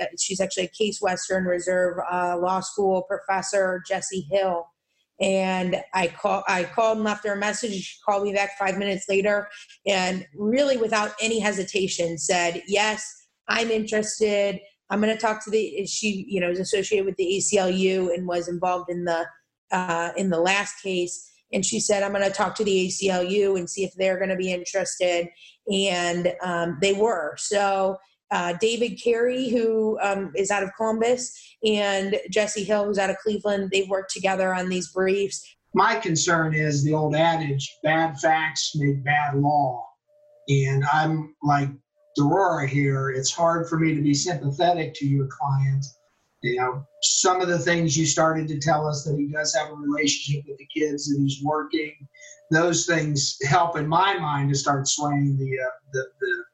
Uh, 0.00 0.06
she's 0.18 0.40
actually 0.40 0.64
a 0.64 0.68
case 0.68 1.00
western 1.00 1.44
reserve 1.44 1.96
uh, 2.10 2.38
law 2.38 2.60
school 2.60 3.02
professor 3.02 3.82
jessie 3.84 4.28
hill 4.30 4.64
and 5.20 5.76
I 5.94 6.08
call 6.08 6.44
I 6.46 6.64
called 6.64 6.98
and 6.98 7.04
left 7.04 7.26
her 7.26 7.34
a 7.34 7.36
message. 7.36 7.72
She 7.72 7.98
called 8.04 8.24
me 8.24 8.32
back 8.32 8.58
five 8.58 8.78
minutes 8.78 9.08
later, 9.08 9.48
and 9.86 10.26
really 10.34 10.76
without 10.76 11.12
any 11.20 11.40
hesitation 11.40 12.18
said, 12.18 12.62
"Yes, 12.66 13.26
I'm 13.48 13.70
interested. 13.70 14.60
I'm 14.90 15.00
going 15.00 15.14
to 15.14 15.20
talk 15.20 15.44
to 15.44 15.50
the." 15.50 15.86
She, 15.86 16.24
you 16.28 16.40
know, 16.40 16.50
is 16.50 16.60
associated 16.60 17.06
with 17.06 17.16
the 17.16 17.38
ACLU 17.38 18.14
and 18.14 18.26
was 18.26 18.48
involved 18.48 18.90
in 18.90 19.04
the 19.04 19.26
uh, 19.72 20.10
in 20.16 20.30
the 20.30 20.40
last 20.40 20.82
case. 20.82 21.24
And 21.52 21.64
she 21.64 21.80
said, 21.80 22.02
"I'm 22.02 22.12
going 22.12 22.24
to 22.24 22.30
talk 22.30 22.54
to 22.56 22.64
the 22.64 22.86
ACLU 22.88 23.58
and 23.58 23.68
see 23.68 23.84
if 23.84 23.94
they're 23.94 24.18
going 24.18 24.30
to 24.30 24.36
be 24.36 24.52
interested." 24.52 25.28
And 25.72 26.32
um, 26.42 26.78
they 26.80 26.92
were. 26.92 27.34
So 27.38 27.96
uh, 28.30 28.54
David 28.60 29.00
Carey, 29.02 29.48
who 29.48 29.98
um, 30.00 30.32
is 30.36 30.50
out 30.50 30.62
of 30.62 30.70
Columbus, 30.76 31.56
and 31.64 32.18
Jessie 32.30 32.64
Hill, 32.64 32.84
who's 32.84 32.98
out 32.98 33.10
of 33.10 33.16
Cleveland. 33.18 33.70
They've 33.72 33.88
worked 33.88 34.12
together 34.12 34.54
on 34.54 34.68
these 34.68 34.92
briefs. 34.92 35.44
My 35.74 35.96
concern 35.96 36.54
is 36.54 36.82
the 36.82 36.94
old 36.94 37.14
adage 37.14 37.76
bad 37.82 38.18
facts 38.18 38.72
make 38.74 39.04
bad 39.04 39.36
law. 39.36 39.86
And 40.48 40.84
I'm 40.92 41.34
like 41.42 41.68
D'Aurora 42.16 42.66
here. 42.66 43.10
It's 43.10 43.32
hard 43.32 43.68
for 43.68 43.78
me 43.78 43.94
to 43.94 44.00
be 44.00 44.14
sympathetic 44.14 44.94
to 44.94 45.06
your 45.06 45.28
client. 45.28 45.84
You 46.42 46.56
know, 46.56 46.86
some 47.02 47.40
of 47.40 47.48
the 47.48 47.58
things 47.58 47.98
you 47.98 48.06
started 48.06 48.48
to 48.48 48.58
tell 48.58 48.86
us 48.86 49.04
that 49.04 49.18
he 49.18 49.26
does 49.26 49.54
have 49.54 49.70
a 49.70 49.74
relationship 49.74 50.44
with 50.48 50.58
the 50.58 50.66
kids, 50.66 51.08
that 51.08 51.20
he's 51.20 51.42
working, 51.42 51.94
those 52.50 52.86
things 52.86 53.36
help 53.44 53.76
in 53.76 53.86
my 53.86 54.16
mind 54.18 54.48
to 54.50 54.54
start 54.54 54.88
swaying 54.88 55.36
the, 55.36 55.58
uh, 55.60 55.70
the, 55.92 56.06
the 56.20 56.44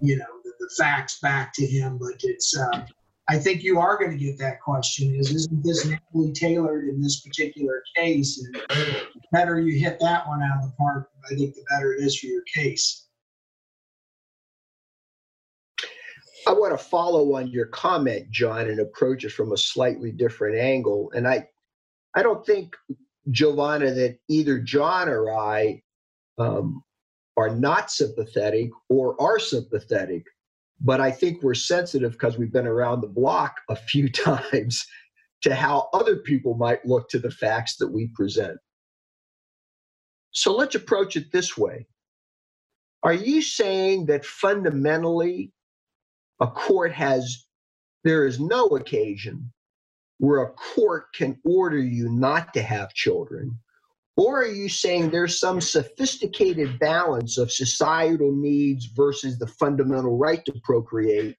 you 0.00 0.16
know, 0.16 0.24
facts 0.76 1.18
back 1.20 1.52
to 1.54 1.66
him. 1.66 1.98
But 1.98 2.14
it's, 2.22 2.56
uh, 2.56 2.84
I 3.28 3.38
think 3.38 3.62
you 3.62 3.78
are 3.78 3.98
going 3.98 4.10
to 4.10 4.24
get 4.24 4.38
that 4.38 4.60
question: 4.60 5.14
Is 5.14 5.32
isn't 5.32 5.64
this 5.64 5.86
narrowly 5.86 6.32
tailored 6.32 6.88
in 6.88 7.00
this 7.00 7.20
particular 7.20 7.82
case? 7.96 8.42
And 8.44 8.54
the 8.54 9.02
better 9.32 9.60
you 9.60 9.78
hit 9.78 9.98
that 10.00 10.26
one 10.26 10.42
out 10.42 10.62
of 10.62 10.70
the 10.70 10.76
park, 10.76 11.10
I 11.30 11.34
think 11.34 11.54
the 11.54 11.64
better 11.70 11.94
it 11.94 12.04
is 12.04 12.18
for 12.18 12.26
your 12.26 12.42
case. 12.54 13.08
I 16.46 16.52
want 16.52 16.78
to 16.78 16.82
follow 16.82 17.34
on 17.34 17.48
your 17.48 17.66
comment, 17.66 18.30
John, 18.30 18.70
and 18.70 18.80
approach 18.80 19.24
it 19.24 19.32
from 19.32 19.52
a 19.52 19.56
slightly 19.56 20.10
different 20.10 20.58
angle. 20.58 21.12
And 21.14 21.28
I, 21.28 21.46
I 22.14 22.22
don't 22.22 22.44
think, 22.46 22.74
Giovanna, 23.30 23.90
that 23.90 24.18
either 24.28 24.58
John 24.58 25.10
or 25.10 25.30
I 25.30 25.82
um, 26.38 26.82
are 27.36 27.54
not 27.54 27.90
sympathetic 27.90 28.70
or 28.88 29.20
are 29.20 29.38
sympathetic 29.38 30.24
but 30.80 31.00
I 31.00 31.10
think 31.10 31.42
we're 31.42 31.54
sensitive 31.54 32.12
because 32.12 32.38
we've 32.38 32.52
been 32.52 32.66
around 32.66 33.00
the 33.00 33.08
block 33.08 33.60
a 33.68 33.76
few 33.76 34.10
times 34.12 34.86
to 35.42 35.54
how 35.54 35.88
other 35.92 36.16
people 36.16 36.54
might 36.54 36.84
look 36.84 37.08
to 37.10 37.18
the 37.18 37.30
facts 37.30 37.76
that 37.76 37.88
we 37.88 38.08
present. 38.14 38.58
So 40.30 40.54
let's 40.54 40.74
approach 40.74 41.16
it 41.16 41.32
this 41.32 41.56
way. 41.56 41.86
Are 43.02 43.14
you 43.14 43.42
saying 43.42 44.06
that 44.06 44.24
fundamentally 44.24 45.52
a 46.40 46.46
court 46.46 46.92
has, 46.92 47.46
there 48.04 48.26
is 48.26 48.40
no 48.40 48.66
occasion 48.68 49.52
where 50.18 50.42
a 50.42 50.52
court 50.52 51.06
can 51.14 51.38
order 51.44 51.78
you 51.78 52.08
not 52.08 52.52
to 52.54 52.62
have 52.62 52.92
children 52.92 53.58
or 54.18 54.40
are 54.40 54.46
you 54.46 54.68
saying 54.68 55.10
there's 55.10 55.38
some 55.38 55.60
sophisticated 55.60 56.76
balance 56.80 57.38
of 57.38 57.52
societal 57.52 58.34
needs 58.34 58.86
versus 58.86 59.38
the 59.38 59.46
fundamental 59.46 60.18
right 60.18 60.44
to 60.44 60.60
procreate? 60.64 61.36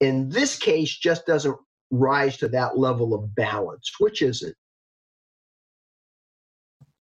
In 0.00 0.30
this 0.30 0.58
case, 0.58 0.96
just 0.96 1.26
doesn't 1.26 1.54
rise 1.90 2.38
to 2.38 2.48
that 2.48 2.78
level 2.78 3.12
of 3.12 3.34
balance. 3.34 3.92
Which 4.00 4.22
is 4.22 4.42
it? 4.42 4.54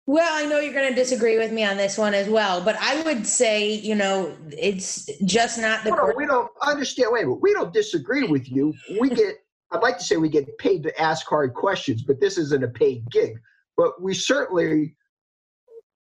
Well, 0.06 0.30
I 0.32 0.46
know 0.46 0.58
you're 0.58 0.72
going 0.72 0.88
to 0.88 0.94
disagree 0.94 1.36
with 1.36 1.52
me 1.52 1.64
on 1.64 1.76
this 1.76 1.98
one 1.98 2.14
as 2.14 2.26
well, 2.26 2.62
but 2.62 2.76
I 2.80 3.02
would 3.02 3.26
say, 3.26 3.70
you 3.74 3.94
know, 3.94 4.34
it's 4.50 5.04
just 5.26 5.58
not 5.58 5.84
the. 5.84 5.90
No, 5.90 6.14
we 6.16 6.24
don't 6.24 6.50
understand. 6.62 7.10
Wait, 7.12 7.26
we 7.26 7.52
don't 7.52 7.74
disagree 7.74 8.24
with 8.24 8.50
you. 8.50 8.72
We 8.98 9.10
get. 9.10 9.34
I'd 9.70 9.82
like 9.82 9.98
to 9.98 10.04
say 10.04 10.16
we 10.16 10.30
get 10.30 10.56
paid 10.56 10.82
to 10.84 10.98
ask 10.98 11.26
hard 11.26 11.52
questions, 11.52 12.02
but 12.02 12.20
this 12.20 12.38
isn't 12.38 12.64
a 12.64 12.68
paid 12.68 13.04
gig 13.10 13.38
but 13.78 14.02
we 14.02 14.12
certainly 14.12 14.96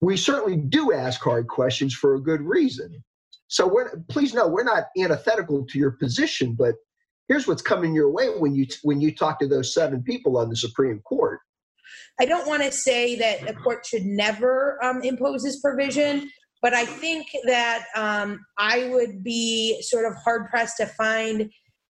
we 0.01 0.17
certainly 0.19 0.57
do 0.57 0.93
ask 0.93 1.21
hard 1.23 1.49
questions 1.49 1.95
for 1.95 2.15
a 2.15 2.21
good 2.21 2.43
reason. 2.43 3.03
So 3.49 3.67
we're 3.67 3.97
please 4.09 4.35
know 4.35 4.47
we're 4.47 4.63
not 4.63 4.85
antithetical 4.99 5.67
to 5.67 5.79
your 5.79 5.93
position, 5.93 6.55
but 6.57 6.75
here's 7.27 7.49
what's 7.49 7.63
coming 7.63 7.95
your 7.95 8.11
way 8.11 8.29
when 8.29 8.55
you 8.55 8.67
when 8.83 9.01
you 9.01 9.15
talk 9.15 9.41
to 9.41 9.49
those 9.49 9.75
seven 9.75 10.03
people 10.03 10.37
on 10.37 10.51
the 10.51 10.57
Supreme 10.57 11.01
Court. 11.01 11.41
I 12.21 12.27
don't 12.27 12.47
want 12.47 12.63
to 12.63 12.71
say 12.71 13.17
that 13.17 13.49
a 13.49 13.55
court 13.55 13.87
should 13.87 14.05
never 14.05 14.83
um, 14.85 15.03
impose 15.03 15.43
this 15.43 15.61
provision, 15.61 16.31
but 16.63 16.73
I 16.73 16.85
think 16.85 17.27
that 17.47 17.87
um, 17.97 18.41
I 18.59 18.89
would 18.93 19.25
be 19.25 19.81
sort 19.83 20.07
of 20.07 20.15
hard 20.23 20.49
pressed 20.49 20.77
to 20.79 20.87
find 20.87 21.51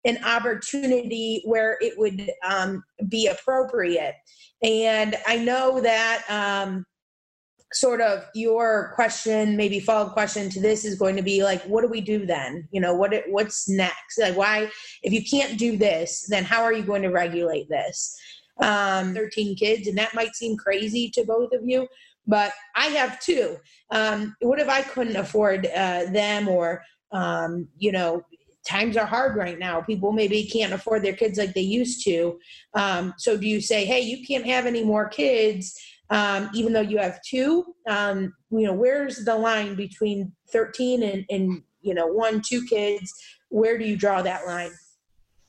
an 0.05 0.23
opportunity 0.23 1.41
where 1.45 1.77
it 1.81 1.93
would 1.97 2.29
um, 2.47 2.83
be 3.09 3.27
appropriate. 3.27 4.15
And 4.63 5.15
I 5.27 5.37
know 5.37 5.81
that 5.81 6.23
um, 6.29 6.85
sort 7.73 8.01
of 8.01 8.25
your 8.33 8.91
question, 8.95 9.57
maybe 9.57 9.79
follow 9.79 10.07
up 10.07 10.13
question 10.13 10.49
to 10.49 10.61
this 10.61 10.85
is 10.85 10.97
going 10.97 11.15
to 11.15 11.21
be 11.21 11.43
like, 11.43 11.61
what 11.63 11.81
do 11.81 11.87
we 11.87 12.01
do 12.01 12.25
then? 12.25 12.67
You 12.71 12.81
know, 12.81 12.93
what 12.93 13.13
what's 13.27 13.67
next? 13.67 14.19
Like, 14.19 14.37
why, 14.37 14.69
if 15.03 15.11
you 15.11 15.23
can't 15.23 15.57
do 15.57 15.77
this, 15.77 16.27
then 16.29 16.43
how 16.43 16.61
are 16.63 16.73
you 16.73 16.83
going 16.83 17.01
to 17.01 17.09
regulate 17.09 17.67
this? 17.69 18.17
Um, 18.61 19.13
13 19.13 19.57
kids, 19.57 19.87
and 19.87 19.97
that 19.97 20.15
might 20.15 20.35
seem 20.35 20.55
crazy 20.55 21.09
to 21.09 21.25
both 21.25 21.51
of 21.51 21.61
you, 21.65 21.87
but 22.25 22.53
I 22.75 22.85
have 22.87 23.19
two. 23.19 23.57
Um, 23.91 24.35
what 24.39 24.59
if 24.59 24.69
I 24.69 24.81
couldn't 24.81 25.17
afford 25.17 25.65
uh, 25.65 26.05
them 26.05 26.47
or, 26.47 26.81
um, 27.11 27.67
you 27.77 27.91
know, 27.91 28.23
times 28.65 28.97
are 28.97 29.05
hard 29.05 29.35
right 29.35 29.59
now. 29.59 29.81
People 29.81 30.11
maybe 30.11 30.45
can't 30.45 30.73
afford 30.73 31.03
their 31.03 31.15
kids 31.15 31.37
like 31.37 31.53
they 31.53 31.61
used 31.61 32.03
to. 32.05 32.39
Um, 32.73 33.13
so 33.17 33.37
do 33.37 33.47
you 33.47 33.61
say, 33.61 33.85
hey, 33.85 34.01
you 34.01 34.25
can't 34.25 34.45
have 34.45 34.65
any 34.65 34.83
more 34.83 35.07
kids, 35.07 35.79
um, 36.09 36.49
even 36.53 36.73
though 36.73 36.81
you 36.81 36.97
have 36.97 37.21
two? 37.21 37.65
Um, 37.87 38.33
you 38.51 38.65
know, 38.65 38.73
where's 38.73 39.23
the 39.23 39.35
line 39.35 39.75
between 39.75 40.31
13 40.51 41.03
and, 41.03 41.25
and, 41.29 41.61
you 41.81 41.93
know, 41.93 42.07
one, 42.07 42.41
two 42.41 42.65
kids? 42.65 43.13
Where 43.49 43.77
do 43.77 43.85
you 43.85 43.95
draw 43.95 44.21
that 44.21 44.45
line? 44.47 44.71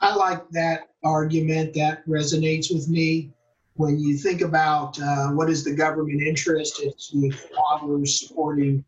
I 0.00 0.14
like 0.14 0.48
that 0.50 0.90
argument. 1.02 1.74
That 1.74 2.06
resonates 2.06 2.72
with 2.72 2.88
me. 2.88 3.32
When 3.74 3.98
you 3.98 4.16
think 4.16 4.40
about 4.40 4.98
uh, 5.00 5.28
what 5.28 5.50
is 5.50 5.64
the 5.64 5.74
government 5.74 6.22
interest, 6.22 6.80
it's 6.82 7.10
the 7.10 7.30
fathers 7.30 8.20
supporting 8.20 8.84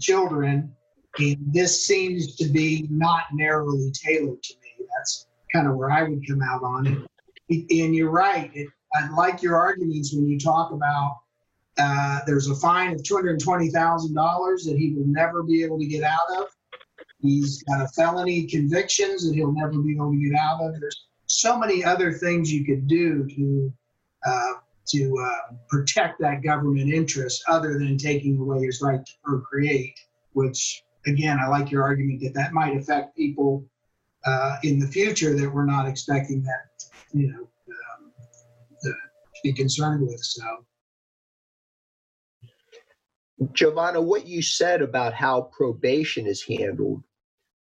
children. 0.00 0.74
And 1.18 1.36
this 1.52 1.86
seems 1.86 2.36
to 2.36 2.48
be 2.48 2.86
not 2.90 3.24
narrowly 3.32 3.90
tailored 3.92 4.42
to 4.42 4.54
me. 4.54 4.86
That's 4.96 5.26
kind 5.52 5.68
of 5.68 5.76
where 5.76 5.90
I 5.90 6.04
would 6.04 6.26
come 6.26 6.42
out 6.42 6.62
on 6.62 6.86
it. 6.86 7.66
And 7.70 7.94
you're 7.94 8.10
right. 8.10 8.50
It, 8.54 8.68
I 8.94 9.08
like 9.10 9.42
your 9.42 9.56
arguments 9.56 10.14
when 10.14 10.26
you 10.26 10.38
talk 10.38 10.72
about 10.72 11.18
uh, 11.78 12.20
there's 12.26 12.48
a 12.48 12.54
fine 12.54 12.92
of 12.94 13.02
$220,000 13.02 14.64
that 14.64 14.76
he 14.76 14.94
will 14.94 15.06
never 15.06 15.42
be 15.42 15.64
able 15.64 15.78
to 15.78 15.86
get 15.86 16.02
out 16.02 16.30
of. 16.38 16.48
He's 17.20 17.62
got 17.62 17.82
a 17.82 17.88
felony 17.88 18.46
convictions 18.46 19.26
that 19.26 19.34
he'll 19.34 19.52
never 19.52 19.78
be 19.78 19.94
able 19.94 20.12
to 20.12 20.18
get 20.18 20.38
out 20.38 20.60
of. 20.60 20.78
There's 20.78 21.06
so 21.26 21.56
many 21.56 21.84
other 21.84 22.12
things 22.12 22.52
you 22.52 22.64
could 22.64 22.86
do 22.86 23.26
to 23.28 23.72
uh, 24.26 24.52
to 24.88 25.16
uh, 25.18 25.54
protect 25.68 26.20
that 26.20 26.42
government 26.42 26.92
interest 26.92 27.42
other 27.48 27.78
than 27.78 27.96
taking 27.96 28.36
away 28.38 28.64
his 28.64 28.82
right 28.82 29.04
to 29.04 29.12
procreate, 29.24 29.98
which 30.32 30.82
again, 31.06 31.38
I 31.40 31.48
like 31.48 31.70
your 31.70 31.82
argument 31.82 32.20
that 32.22 32.34
that 32.34 32.52
might 32.52 32.76
affect 32.76 33.16
people 33.16 33.64
uh, 34.24 34.56
in 34.62 34.78
the 34.78 34.86
future 34.86 35.34
that 35.34 35.52
we're 35.52 35.64
not 35.64 35.88
expecting 35.88 36.42
that, 36.42 36.84
you 37.12 37.28
know, 37.32 37.40
um, 37.40 38.12
to 38.82 38.92
be 39.42 39.52
concerned 39.52 40.06
with. 40.06 40.20
So, 40.20 40.44
Giovanna, 43.52 44.00
what 44.00 44.26
you 44.26 44.42
said 44.42 44.82
about 44.82 45.14
how 45.14 45.50
probation 45.56 46.26
is 46.26 46.42
handled 46.42 47.02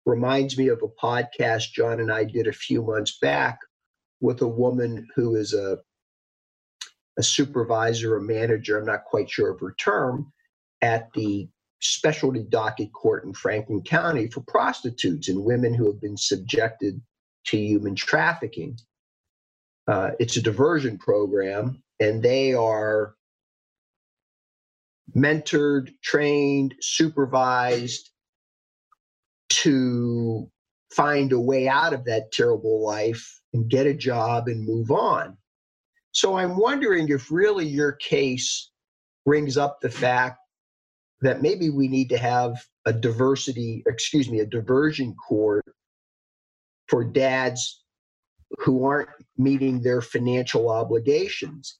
reminds 0.06 0.56
me 0.56 0.68
of 0.68 0.82
a 0.82 1.04
podcast 1.04 1.72
John 1.72 2.00
and 2.00 2.10
I 2.10 2.24
did 2.24 2.46
a 2.46 2.52
few 2.52 2.82
months 2.82 3.18
back 3.20 3.58
with 4.20 4.40
a 4.40 4.48
woman 4.48 5.06
who 5.14 5.34
is 5.34 5.52
a 5.52 5.78
a 7.18 7.22
supervisor, 7.22 8.16
a 8.16 8.22
manager, 8.22 8.78
I'm 8.78 8.84
not 8.84 9.04
quite 9.04 9.30
sure 9.30 9.50
of 9.50 9.60
her 9.60 9.74
term, 9.78 10.32
at 10.82 11.10
the 11.14 11.48
specialty 11.80 12.42
docket 12.42 12.92
court 12.92 13.24
in 13.24 13.32
Franklin 13.32 13.82
County 13.82 14.28
for 14.28 14.40
prostitutes 14.42 15.28
and 15.28 15.44
women 15.44 15.74
who 15.74 15.86
have 15.86 16.00
been 16.00 16.16
subjected 16.16 17.00
to 17.46 17.58
human 17.58 17.94
trafficking. 17.94 18.78
Uh, 19.86 20.10
it's 20.18 20.36
a 20.36 20.42
diversion 20.42 20.98
program, 20.98 21.82
and 22.00 22.22
they 22.22 22.54
are 22.54 23.14
mentored, 25.14 25.90
trained, 26.02 26.74
supervised 26.80 28.10
to 29.48 30.50
find 30.92 31.32
a 31.32 31.40
way 31.40 31.68
out 31.68 31.92
of 31.92 32.04
that 32.04 32.32
terrible 32.32 32.84
life 32.84 33.40
and 33.52 33.70
get 33.70 33.86
a 33.86 33.94
job 33.94 34.48
and 34.48 34.66
move 34.66 34.90
on. 34.90 35.36
So 36.12 36.36
I'm 36.36 36.56
wondering 36.56 37.08
if 37.10 37.30
really 37.30 37.66
your 37.66 37.92
case 37.92 38.70
brings 39.24 39.56
up 39.56 39.80
the 39.80 39.90
fact 39.90 40.38
that 41.26 41.42
maybe 41.42 41.70
we 41.70 41.88
need 41.88 42.08
to 42.08 42.18
have 42.18 42.56
a 42.84 42.92
diversity, 42.92 43.82
excuse 43.86 44.30
me, 44.30 44.38
a 44.38 44.46
diversion 44.46 45.12
court 45.14 45.64
for 46.88 47.02
dads 47.02 47.82
who 48.58 48.84
aren't 48.84 49.08
meeting 49.36 49.82
their 49.82 50.00
financial 50.00 50.70
obligations. 50.70 51.78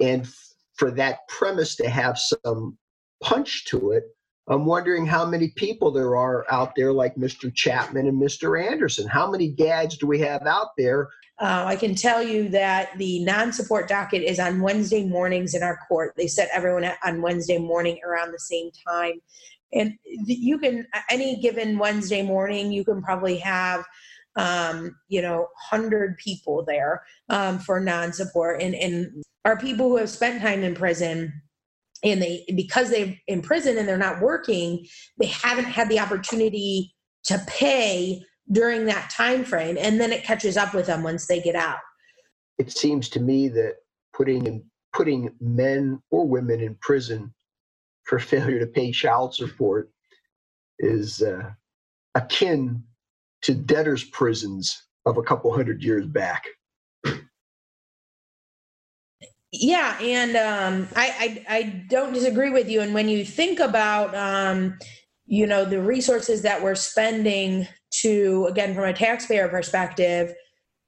And 0.00 0.28
for 0.74 0.90
that 0.90 1.20
premise 1.28 1.76
to 1.76 1.88
have 1.88 2.18
some 2.18 2.76
punch 3.22 3.66
to 3.66 3.92
it, 3.92 4.02
I'm 4.48 4.64
wondering 4.64 5.06
how 5.06 5.26
many 5.26 5.48
people 5.48 5.90
there 5.90 6.16
are 6.16 6.46
out 6.50 6.74
there 6.76 6.92
like 6.92 7.16
Mr. 7.16 7.52
Chapman 7.52 8.06
and 8.06 8.20
Mr. 8.20 8.62
Anderson. 8.64 9.08
How 9.08 9.30
many 9.30 9.50
dads 9.50 9.96
do 9.96 10.06
we 10.06 10.20
have 10.20 10.46
out 10.46 10.68
there? 10.78 11.08
Uh, 11.38 11.64
I 11.66 11.76
can 11.76 11.94
tell 11.94 12.22
you 12.22 12.48
that 12.50 12.96
the 12.96 13.24
non 13.24 13.52
support 13.52 13.88
docket 13.88 14.22
is 14.22 14.38
on 14.38 14.60
Wednesday 14.60 15.04
mornings 15.04 15.54
in 15.54 15.62
our 15.62 15.78
court. 15.88 16.14
They 16.16 16.28
set 16.28 16.48
everyone 16.52 16.90
on 17.04 17.22
Wednesday 17.22 17.58
morning 17.58 17.98
around 18.06 18.32
the 18.32 18.38
same 18.38 18.70
time. 18.86 19.20
And 19.72 19.94
you 20.04 20.58
can, 20.58 20.86
any 21.10 21.40
given 21.40 21.76
Wednesday 21.76 22.22
morning, 22.22 22.70
you 22.70 22.84
can 22.84 23.02
probably 23.02 23.38
have 23.38 23.84
um, 24.36 24.96
you 25.08 25.22
know, 25.22 25.48
100 25.70 26.18
people 26.18 26.62
there 26.64 27.02
um, 27.30 27.58
for 27.58 27.80
non 27.80 28.12
support. 28.12 28.62
And, 28.62 28.74
and 28.74 29.24
are 29.44 29.58
people 29.58 29.88
who 29.88 29.96
have 29.96 30.10
spent 30.10 30.42
time 30.42 30.62
in 30.62 30.74
prison 30.74 31.32
and 32.02 32.20
they 32.20 32.44
because 32.54 32.90
they're 32.90 33.14
in 33.26 33.42
prison 33.42 33.78
and 33.78 33.88
they're 33.88 33.96
not 33.96 34.20
working 34.20 34.86
they 35.18 35.26
haven't 35.26 35.64
had 35.64 35.88
the 35.88 35.98
opportunity 35.98 36.94
to 37.24 37.42
pay 37.46 38.22
during 38.52 38.86
that 38.86 39.10
time 39.10 39.44
frame 39.44 39.76
and 39.78 40.00
then 40.00 40.12
it 40.12 40.24
catches 40.24 40.56
up 40.56 40.72
with 40.74 40.86
them 40.86 41.02
once 41.02 41.26
they 41.26 41.40
get 41.40 41.56
out. 41.56 41.78
It 42.58 42.70
seems 42.70 43.08
to 43.10 43.20
me 43.20 43.48
that 43.48 43.74
putting 44.14 44.46
in, 44.46 44.64
putting 44.92 45.30
men 45.40 46.00
or 46.10 46.26
women 46.26 46.60
in 46.60 46.76
prison 46.80 47.34
for 48.04 48.18
failure 48.18 48.60
to 48.60 48.66
pay 48.66 48.92
child 48.92 49.34
support 49.34 49.90
is 50.78 51.22
uh, 51.22 51.50
akin 52.14 52.82
to 53.42 53.54
debtors 53.54 54.04
prisons 54.04 54.84
of 55.04 55.18
a 55.18 55.22
couple 55.22 55.52
hundred 55.52 55.82
years 55.82 56.06
back 56.06 56.44
yeah 59.60 59.98
and 60.00 60.36
um, 60.36 60.88
I, 60.94 61.44
I, 61.48 61.56
I 61.56 61.62
don't 61.88 62.12
disagree 62.12 62.50
with 62.50 62.68
you 62.68 62.80
and 62.80 62.94
when 62.94 63.08
you 63.08 63.24
think 63.24 63.60
about 63.60 64.14
um, 64.14 64.78
you 65.26 65.46
know 65.46 65.64
the 65.64 65.80
resources 65.80 66.42
that 66.42 66.62
we're 66.62 66.74
spending 66.74 67.66
to 68.02 68.46
again 68.50 68.74
from 68.74 68.84
a 68.84 68.92
taxpayer 68.92 69.48
perspective 69.48 70.32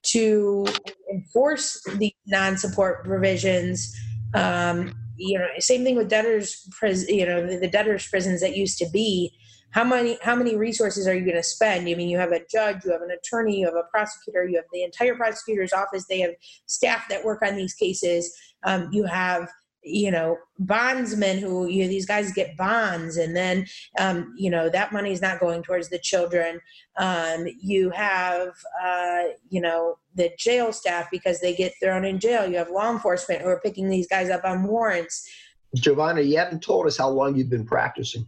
to 0.01 0.65
enforce 1.11 1.81
the 1.97 2.13
non-support 2.27 3.03
provisions 3.03 3.95
um, 4.35 4.93
you 5.17 5.37
know 5.37 5.47
same 5.59 5.83
thing 5.83 5.95
with 5.95 6.09
debtors 6.09 6.67
you 7.07 7.25
know 7.25 7.45
the, 7.45 7.57
the 7.57 7.69
debtors 7.69 8.07
prisons 8.07 8.41
that 8.41 8.55
used 8.55 8.77
to 8.77 8.89
be 8.91 9.31
how 9.71 9.83
many 9.83 10.17
how 10.21 10.35
many 10.35 10.55
resources 10.55 11.07
are 11.07 11.13
you 11.13 11.21
going 11.21 11.35
to 11.35 11.43
spend? 11.43 11.87
I 11.87 11.95
mean 11.95 12.09
you 12.09 12.17
have 12.17 12.31
a 12.31 12.41
judge 12.51 12.83
you 12.85 12.91
have 12.91 13.01
an 13.01 13.11
attorney 13.11 13.59
you 13.59 13.65
have 13.65 13.75
a 13.75 13.83
prosecutor 13.91 14.47
you 14.47 14.55
have 14.55 14.65
the 14.73 14.83
entire 14.83 15.15
prosecutor's 15.15 15.73
office 15.73 16.05
they 16.07 16.19
have 16.19 16.31
staff 16.65 17.07
that 17.09 17.23
work 17.23 17.41
on 17.43 17.55
these 17.55 17.73
cases. 17.73 18.35
Um, 18.63 18.89
you 18.91 19.05
have 19.05 19.49
you 19.81 20.11
know 20.11 20.37
bondsmen 20.57 21.37
who 21.37 21.67
you 21.67 21.83
know, 21.83 21.89
these 21.89 22.05
guys 22.05 22.33
get 22.33 22.57
bonds 22.57 23.15
and 23.15 23.35
then 23.35 23.65
um, 23.97 24.33
you 24.35 24.49
know 24.49 24.69
that 24.69 24.91
money 24.91 25.11
is 25.11 25.21
not 25.21 25.39
going 25.39 25.61
towards 25.63 25.89
the 25.89 25.99
children. 25.99 26.59
Um, 26.97 27.47
you 27.61 27.89
have 27.91 28.49
uh, 28.83 29.23
you 29.49 29.61
know 29.61 29.97
the 30.15 30.31
jail 30.37 30.73
staff 30.73 31.07
because 31.11 31.39
they 31.39 31.55
get 31.55 31.73
thrown 31.81 32.05
in 32.05 32.19
jail. 32.19 32.47
You 32.47 32.57
have 32.57 32.71
law 32.71 32.91
enforcement 32.91 33.41
who 33.41 33.47
are 33.47 33.61
picking 33.61 33.89
these 33.89 34.07
guys 34.07 34.29
up 34.29 34.43
on 34.43 34.63
warrants. 34.63 35.29
Giovanna 35.75 36.21
you 36.21 36.37
haven't 36.37 36.63
told 36.63 36.87
us 36.87 36.97
how 36.97 37.09
long 37.09 37.35
you've 37.35 37.49
been 37.51 37.65
practicing 37.65 38.25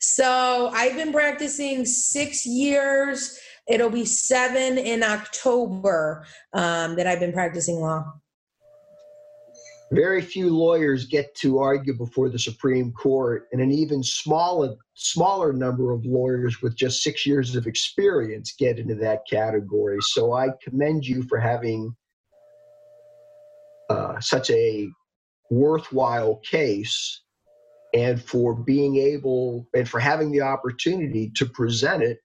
so 0.00 0.70
i've 0.74 0.96
been 0.96 1.12
practicing 1.12 1.84
six 1.84 2.46
years. 2.46 3.38
It'll 3.68 3.90
be 3.90 4.04
seven 4.04 4.76
in 4.76 5.02
october 5.02 6.26
um, 6.52 6.96
that 6.96 7.06
i've 7.06 7.20
been 7.20 7.32
practicing 7.32 7.76
law. 7.76 8.04
Very 9.92 10.22
few 10.22 10.48
lawyers 10.48 11.04
get 11.04 11.34
to 11.36 11.58
argue 11.58 11.92
before 11.92 12.30
the 12.30 12.38
Supreme 12.38 12.92
Court, 12.92 13.46
and 13.52 13.60
an 13.60 13.70
even 13.70 14.02
smaller 14.02 14.74
smaller 14.94 15.52
number 15.52 15.92
of 15.92 16.06
lawyers 16.06 16.62
with 16.62 16.74
just 16.74 17.02
six 17.02 17.26
years 17.26 17.54
of 17.56 17.66
experience 17.66 18.54
get 18.58 18.78
into 18.78 18.94
that 18.94 19.20
category. 19.28 19.98
So 20.00 20.32
I 20.32 20.48
commend 20.64 21.06
you 21.06 21.22
for 21.24 21.38
having 21.38 21.94
uh, 23.90 24.18
such 24.20 24.50
a 24.50 24.88
worthwhile 25.50 26.40
case 26.50 27.20
and 27.94 28.22
for 28.22 28.54
being 28.54 28.96
able 28.96 29.68
and 29.74 29.88
for 29.88 30.00
having 30.00 30.30
the 30.32 30.40
opportunity 30.40 31.30
to 31.36 31.46
present 31.46 32.02
it 32.02 32.20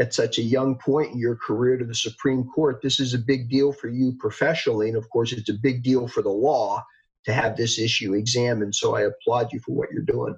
at 0.00 0.14
such 0.14 0.38
a 0.38 0.42
young 0.42 0.76
point 0.76 1.12
in 1.12 1.18
your 1.18 1.36
career 1.36 1.76
to 1.76 1.84
the 1.84 1.94
Supreme 1.94 2.44
Court. 2.44 2.80
This 2.82 3.00
is 3.00 3.14
a 3.14 3.18
big 3.18 3.48
deal 3.48 3.72
for 3.72 3.88
you 3.88 4.14
professionally. 4.18 4.88
And 4.88 4.96
of 4.96 5.08
course, 5.10 5.32
it's 5.32 5.48
a 5.48 5.54
big 5.54 5.82
deal 5.82 6.06
for 6.06 6.22
the 6.22 6.30
law 6.30 6.84
to 7.24 7.32
have 7.32 7.56
this 7.56 7.78
issue 7.78 8.14
examined. 8.14 8.74
So 8.74 8.94
I 8.94 9.02
applaud 9.02 9.52
you 9.52 9.60
for 9.60 9.72
what 9.72 9.90
you're 9.90 10.02
doing. 10.02 10.36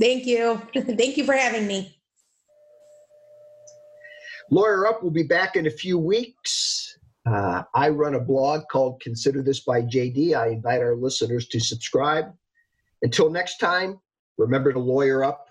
Thank 0.00 0.26
you. 0.26 0.60
Thank 0.74 1.18
you 1.18 1.24
for 1.24 1.34
having 1.34 1.66
me. 1.66 1.98
Lawyer 4.50 4.86
Up 4.86 5.02
will 5.02 5.10
be 5.10 5.22
back 5.22 5.56
in 5.56 5.66
a 5.66 5.70
few 5.70 5.98
weeks. 5.98 6.98
Uh, 7.24 7.62
I 7.74 7.90
run 7.90 8.14
a 8.14 8.20
blog 8.20 8.62
called 8.70 9.00
Consider 9.00 9.42
This 9.42 9.60
by 9.60 9.82
JD. 9.82 10.34
I 10.34 10.48
invite 10.48 10.80
our 10.80 10.96
listeners 10.96 11.46
to 11.48 11.60
subscribe. 11.60 12.32
Until 13.02 13.30
next 13.30 13.58
time, 13.58 14.00
remember 14.38 14.72
to 14.72 14.78
lawyer 14.78 15.24
up 15.24 15.46